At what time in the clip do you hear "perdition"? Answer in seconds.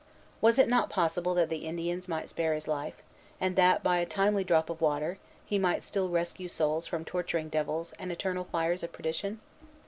8.91-9.41